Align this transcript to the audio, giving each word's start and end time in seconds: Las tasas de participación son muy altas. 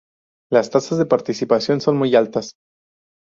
Las 0.51 0.71
tasas 0.71 0.97
de 0.97 1.05
participación 1.05 1.79
son 1.79 1.95
muy 1.95 2.15
altas. 2.15 2.55